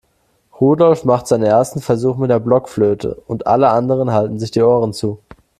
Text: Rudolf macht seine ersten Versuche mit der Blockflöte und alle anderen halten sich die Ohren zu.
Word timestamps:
Rudolf 0.59 1.05
macht 1.05 1.27
seine 1.27 1.45
ersten 1.45 1.79
Versuche 1.79 2.19
mit 2.21 2.31
der 2.31 2.39
Blockflöte 2.39 3.21
und 3.27 3.45
alle 3.45 3.69
anderen 3.69 4.11
halten 4.11 4.39
sich 4.39 4.49
die 4.49 4.63
Ohren 4.63 4.93
zu. 4.93 5.19